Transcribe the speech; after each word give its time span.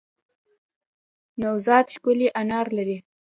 نوزاد 1.41 1.85
ښکلی 1.93 2.27
انار 2.41 2.67
لری 2.77 2.97